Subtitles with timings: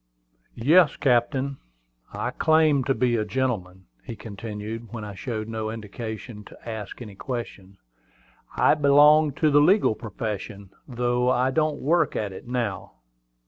[0.55, 1.57] "Yes, captain:
[2.11, 7.03] I claim to be a gentleman," he continued, when I showed no inclination to ask
[7.03, 7.77] any questions.
[8.57, 12.93] "I belong to the legal profession, though I don't work at it now."